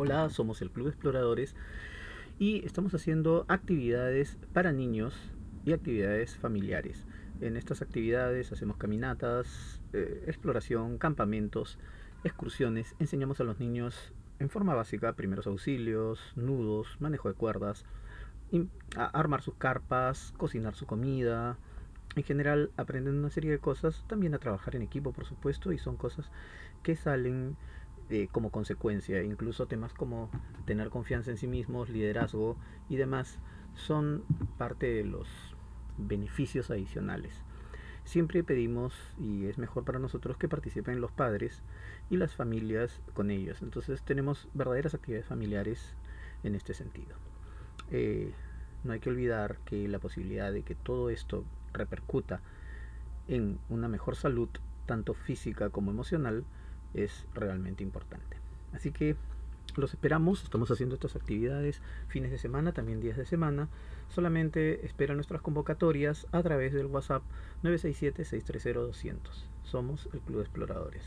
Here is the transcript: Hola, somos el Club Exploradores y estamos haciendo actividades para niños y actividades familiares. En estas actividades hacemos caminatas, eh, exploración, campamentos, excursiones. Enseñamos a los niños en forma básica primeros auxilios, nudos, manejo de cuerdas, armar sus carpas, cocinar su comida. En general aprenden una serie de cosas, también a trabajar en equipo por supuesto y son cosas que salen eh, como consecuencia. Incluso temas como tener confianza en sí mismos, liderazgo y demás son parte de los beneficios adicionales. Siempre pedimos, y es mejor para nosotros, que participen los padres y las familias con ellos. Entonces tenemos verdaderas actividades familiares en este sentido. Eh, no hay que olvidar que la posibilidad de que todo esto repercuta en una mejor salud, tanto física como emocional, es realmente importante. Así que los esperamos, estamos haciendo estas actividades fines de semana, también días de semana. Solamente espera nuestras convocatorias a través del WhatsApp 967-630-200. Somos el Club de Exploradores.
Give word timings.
Hola, 0.00 0.28
somos 0.28 0.62
el 0.62 0.70
Club 0.70 0.86
Exploradores 0.86 1.56
y 2.38 2.64
estamos 2.64 2.94
haciendo 2.94 3.44
actividades 3.48 4.38
para 4.52 4.70
niños 4.70 5.12
y 5.64 5.72
actividades 5.72 6.36
familiares. 6.36 7.04
En 7.40 7.56
estas 7.56 7.82
actividades 7.82 8.52
hacemos 8.52 8.76
caminatas, 8.76 9.82
eh, 9.92 10.22
exploración, 10.28 10.98
campamentos, 10.98 11.80
excursiones. 12.22 12.94
Enseñamos 13.00 13.40
a 13.40 13.42
los 13.42 13.58
niños 13.58 14.12
en 14.38 14.50
forma 14.50 14.72
básica 14.72 15.14
primeros 15.14 15.48
auxilios, 15.48 16.32
nudos, 16.36 16.96
manejo 17.00 17.26
de 17.26 17.34
cuerdas, 17.34 17.84
armar 18.94 19.42
sus 19.42 19.54
carpas, 19.56 20.32
cocinar 20.36 20.76
su 20.76 20.86
comida. 20.86 21.58
En 22.14 22.22
general 22.22 22.70
aprenden 22.76 23.16
una 23.16 23.30
serie 23.30 23.50
de 23.50 23.58
cosas, 23.58 24.04
también 24.06 24.32
a 24.32 24.38
trabajar 24.38 24.76
en 24.76 24.82
equipo 24.82 25.10
por 25.12 25.24
supuesto 25.24 25.72
y 25.72 25.78
son 25.78 25.96
cosas 25.96 26.30
que 26.84 26.94
salen 26.94 27.56
eh, 28.10 28.28
como 28.30 28.50
consecuencia. 28.50 29.22
Incluso 29.22 29.66
temas 29.66 29.92
como 29.92 30.30
tener 30.64 30.90
confianza 30.90 31.30
en 31.30 31.36
sí 31.36 31.46
mismos, 31.46 31.90
liderazgo 31.90 32.56
y 32.88 32.96
demás 32.96 33.38
son 33.74 34.24
parte 34.56 34.86
de 34.86 35.04
los 35.04 35.28
beneficios 35.96 36.70
adicionales. 36.70 37.42
Siempre 38.04 38.42
pedimos, 38.42 38.94
y 39.18 39.46
es 39.46 39.58
mejor 39.58 39.84
para 39.84 39.98
nosotros, 39.98 40.38
que 40.38 40.48
participen 40.48 41.00
los 41.00 41.12
padres 41.12 41.62
y 42.08 42.16
las 42.16 42.34
familias 42.34 43.02
con 43.12 43.30
ellos. 43.30 43.60
Entonces 43.60 44.02
tenemos 44.02 44.48
verdaderas 44.54 44.94
actividades 44.94 45.26
familiares 45.26 45.94
en 46.42 46.54
este 46.54 46.72
sentido. 46.72 47.16
Eh, 47.90 48.32
no 48.84 48.92
hay 48.92 49.00
que 49.00 49.10
olvidar 49.10 49.58
que 49.66 49.88
la 49.88 49.98
posibilidad 49.98 50.52
de 50.52 50.62
que 50.62 50.74
todo 50.74 51.10
esto 51.10 51.44
repercuta 51.74 52.40
en 53.26 53.58
una 53.68 53.88
mejor 53.88 54.16
salud, 54.16 54.48
tanto 54.86 55.12
física 55.12 55.68
como 55.68 55.90
emocional, 55.90 56.44
es 56.94 57.26
realmente 57.34 57.82
importante. 57.82 58.36
Así 58.72 58.90
que 58.90 59.16
los 59.76 59.92
esperamos, 59.92 60.42
estamos 60.42 60.70
haciendo 60.70 60.94
estas 60.94 61.14
actividades 61.14 61.80
fines 62.08 62.30
de 62.30 62.38
semana, 62.38 62.72
también 62.72 63.00
días 63.00 63.16
de 63.16 63.26
semana. 63.26 63.68
Solamente 64.08 64.84
espera 64.84 65.14
nuestras 65.14 65.42
convocatorias 65.42 66.26
a 66.32 66.42
través 66.42 66.72
del 66.72 66.86
WhatsApp 66.86 67.22
967-630-200. 67.62 69.18
Somos 69.64 70.08
el 70.12 70.20
Club 70.20 70.38
de 70.38 70.44
Exploradores. 70.44 71.04